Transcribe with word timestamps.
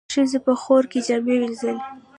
ښځو 0.13 0.39
په 0.45 0.53
خوړ 0.61 0.83
کې 0.91 0.99
جامې 1.07 1.35
وينځلې. 1.39 1.81